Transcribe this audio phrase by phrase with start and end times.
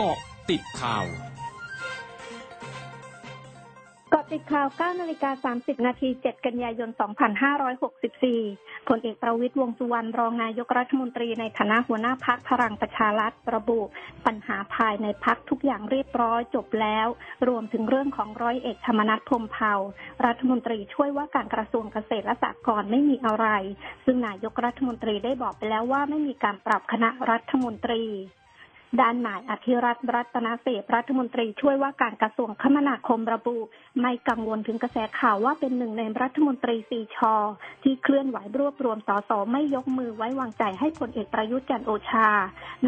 [0.00, 0.18] เกาะ
[0.50, 1.06] ติดข่าว
[4.10, 6.90] เกาะติดข่าว 9 นาฬิกา 30 นาที 7 กันยายน
[8.08, 13.80] 2564 ผลเอกประวิตยวงสุวรรณรองนายกรัฐมนตรีในฐานะหัวหน้าพักพลังประชารัฐระบุ
[14.26, 17.06] ปัญหาภายในพักทุกอย่างเรียบร้อยจบแล้ว
[17.48, 19.74] รวมถึงเรื่องของร้อยเอกธรรมนัฐพรมเผ่า
[20.26, 23.46] รัฐมนตรีช่วยว่าการกระทรวงเกษตรและสหกรณ์ไม่มีอะไร
[24.04, 28.04] ซึ่งนายกรัฐมนตรีได้บอกไปแล้วว่าไม่มีการปรับคณะรัฐมนตรี
[29.00, 33.58] ด้านนายอธิรัตน์รัตนเสพรัฐมนตรีช่วยว่าการกระทรวงคมนาคมระบุ
[34.00, 37.34] ไม่กังวลถึงกระแสข่าวว่าเป็นหนึ่งในรัฐมนตรีสีชอ
[37.82, 42.28] ที่เคลื่อนไหวรวบรวมสสไม่ยกมือไว้วางใจให้พลเอกประยุทธ์จันโอชา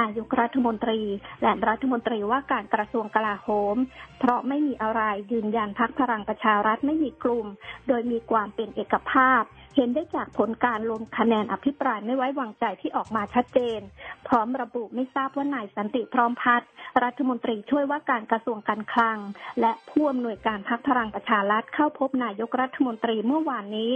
[0.00, 1.00] นายกรัฐมนตรี
[1.42, 3.76] และรัฐมนตรีว่าการกระทรวงกลาโหม
[4.18, 7.46] เพราะไม่มีอะไรยืนยันพักพลังประชารัฐไม่มีกลุ่ม
[7.88, 9.42] โดยมีความเป็นเอกภาพ
[9.76, 13.80] เห็นได้จากผลการลงคะแนนอภิปรายไม่ไว้วางใจที่ออกมาชัดเจน
[14.28, 16.68] พร้อมระบุไม่ทราบว่านายสันติพร้อมพัฒน์
[17.04, 19.18] รัฐมนตรีช่วยว่าการกระทรวงการคลัง
[19.60, 23.92] และผู้อำนวยการพักพลังประชารัฐเข้าพบนายกรัฐมนตรีเมื่อวานนี้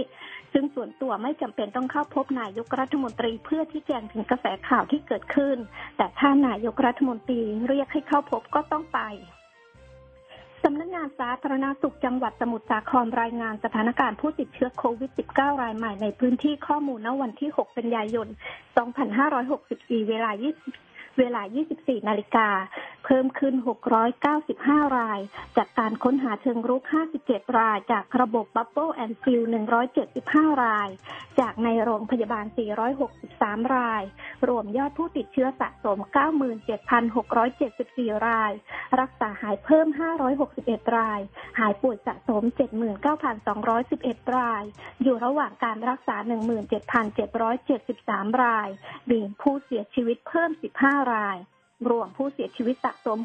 [0.53, 5.57] ซึ่งส่วนตัวไม่จำเป็นต้องเข้าพบนายกรัฐมนตรีเพื่อที่แจงถึงกระแสข่าวที่เกิดขึ้น
[5.97, 9.01] แต่ถ้านายกรัฐมนตรีเรียกให้เข้าพบก็ต้องไป
[10.67, 18.27] สำนักงานสาธารณสุขจังหวัดสมุทรสาครรายงานสถานการณ์ผู้ติดเชื้อโควิด -19 รายใหม่ในพื้นที่ข้อมูลณวันที่ 6 กันยายน
[19.23, 21.41] 2564 เวลา20 เวลา
[21.75, 22.49] 24 นาฬิกา
[23.05, 23.55] เพิ่มขึ้น
[24.25, 25.19] 695 ราย
[25.57, 26.83] จากการค้นหาเชิงรุก
[27.19, 29.43] 57 ราย จากระบบ Bubble and Fill
[30.03, 30.89] 175 ราย
[31.39, 32.45] จากในโรงพยาบาล
[33.09, 34.03] 463 ราย
[34.49, 35.97] รวมยอดผู้ติดเชื้อสะสม
[36.91, 38.51] 97,674 ราย
[38.99, 39.87] รักษาหายเพิ่ม
[40.41, 41.19] 561 ราย
[41.59, 42.43] หายป่วยสะสม
[43.59, 44.63] 79,211 ราย
[45.03, 46.15] อยู่ระหว่างการรักษา
[47.09, 48.69] 17,773 ราย
[49.11, 51.37] มีผู้เสียชีวิตเพิ่ม 15ราย
[51.89, 53.19] รวมผู้เสียชีวิตสะสม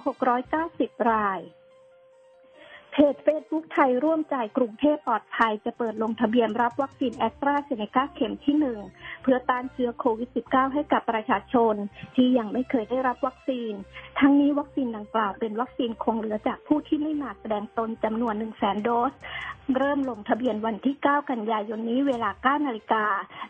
[0.52, 1.40] 690 ราย
[2.92, 8.78] เพจเฟซบุ๊กไทยร่วมใจกรุงเทพปลอดภัยจะเปิดลงทะเบียนรับวัคซีนแอสตราเซเนกาเข็มที่หนึ่ง
[9.22, 11.74] เพื่อต้านเชื้อโควิด -19 ให้กับประชาชน
[12.14, 13.72] ที่ยังไม่เคยได้รับวัคซีน
[14.20, 19.12] ทั้งนี้วัคซีนดังกล่าวเป็นวัคซีนคงเหลือจากผู้ที่ไม่มาแสดงตนจำนวน 1 0 0 0 0แสนโดส
[19.76, 23.04] เริ่มลงทะเบียนวันที่ 9 กันยายนนี้เวลา 9 นาฬิกา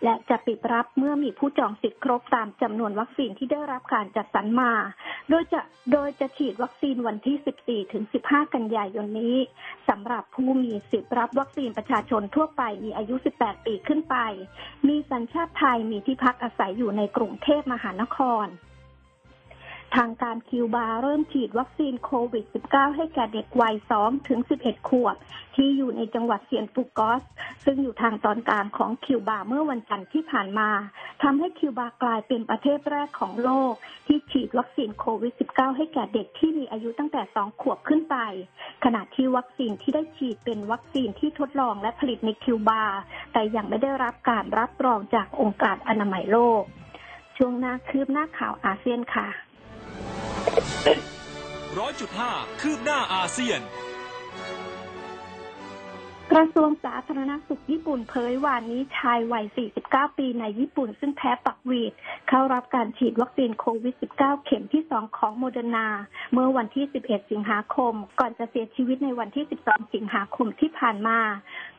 [0.05, 4.73] และจะปิดรับเมื่อมีผู้จองสิทธิ์ครบตามจำนวนวัคซีนที่ได้รับการจัดสรรมา
[5.31, 5.61] โดยจะ
[5.93, 7.37] โดยจะฉีดวัคซีนวันที่
[7.85, 9.37] 14 ถึง 15 กันยายนนี้
[9.89, 14.17] สำหรับผู้มีสิทธิ์รับวัคซีนประชาชนทั่วไปมีอายุ 18 ปีขึ้นไป
[14.89, 18.47] มีสัญชาติไทยมีที่พักอาศัยอยู่ในกรุงเทพมหานคร
[19.97, 25.17] ทางการคิวบาเริ่มฉีดวัคซีนโควิด -19 ให้แก่เด็กวัย 2 ถึง 11 ขวบ
[25.57, 27.23] ที่อยู่ในจังหวัดเซียนฟูกอส
[27.65, 30.71] ซึ่งอยู่ทางตอนกลางของคิวบาเมื่อวันจันทร์ที่ผ่านมา
[31.23, 33.73] ทำให้คิวบากลายเป็นประเทศแรกของโลก
[34.07, 38.17] ที่ฉีดวัคซีนโควิด -19 ให้แก่เด็กที่มีอายุตั้งแต่ 2 ขวบขึ้นไป
[38.85, 42.85] ขณะที่วัคซีนที่ได้ฉีดเป็นวัคซีนที่ทดลองและผลิตในคิวบา
[43.33, 46.63] แต่ยังไม่ได้รับการรับรองจากองค์การอนามัยโลก
[47.37, 49.29] ช่วงหน้าคืบหน้าข่าวอาเซียนค่ะ
[51.79, 53.61] รอยจุดห้าคืบหน้าอาเซียน
[56.33, 59.45] กระทรวงสาธารณสุขญี่ปุ่นเผยว่านี้ชายวัย
[59.83, 61.93] 49 ปีในญี่ปุ่น ซึ่งแพ้บักวีต
[62.29, 65.89] เข้ารับการฉีดวัคซีนโควิด -19 เข็มที่ 2 ของโมเดอร์นา
[66.33, 71.19] เมื่อวันที่ 11 สิงหาคม ก่อนจะเสียชีวิตในวันที่ 12 สิงหาคมที่ผ่านมา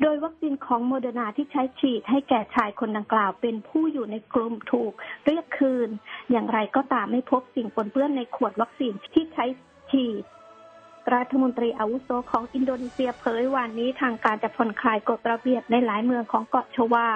[0.01, 4.93] โดยวัคซีนของโมเดอร์นาที่ใช้ฉีดให้แก่ชายคนดังกล่าวเป็นผู้อยู่ในกลุ่มถูก
[5.25, 5.89] เรียกคืน
[6.31, 9.45] อย่างไรก็ตามไม่พบสิ่งปนเปื้อนในขวดวัคซีนที่ใช้
[9.91, 10.23] ฉีด
[11.15, 17.09] รัฐมนตรีอาวุโสของอินโดนีเซียเผยวันนี้ทางการจะผ่อนคลายกฎระเบียบในหลายเมืองของเกาะชวา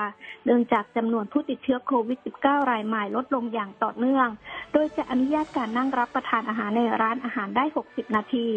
[0.46, 4.28] เนื่องจากจำนวนผู้ติดเชื้อโควิด -19 รายใหม่ลดลงอย่างต่อเนื่อง
[4.74, 8.48] โดยจะอนุญาตการนั่งรับประทานอาหารในร้านอาหารได้ 60 นาที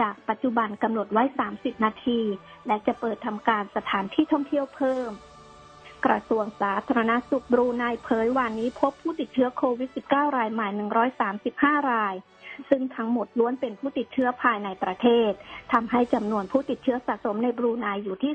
[0.00, 1.24] จากปัจจุบันกำหนดไว้
[1.54, 2.20] 30 นาที
[2.66, 5.10] และจะเปิดทำการสถานที่ท่องเที่ยวเพิ่ม
[6.06, 10.68] กระทรวงสาธารณสุขบรูไนเผยวันนี้พบผู้ติดเชื้อโควิด -19 รายใหม่
[11.28, 12.14] 135 ราย
[12.70, 15.30] ซึ่งทั้งหมดล้วนเป็นผู้ติดเชื้อภายในประเทศ
[15.72, 18.32] ทำให้จำนวนผู้ติดเชื้อสะสมในบรูไนอยู่ที่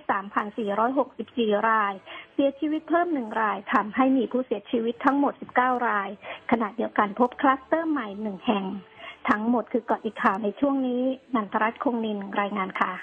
[1.58, 1.94] 3,464 ราย
[2.34, 6.10] เสียชีวิตเพิ่มหนึ่งราย ทำให้มีผู้เสียชีวิตทั้งหมด 19 ราย
[6.52, 8.66] ขณะเดียวกันพบคลัสเตอร์ใหม่หนึ่งแห่ง
[9.30, 11.02] ทั้งหมดคือเกาะอีกข่าวในช่วงนี้
[11.36, 12.94] นันทรัตน์คงนินรายงานค่ะ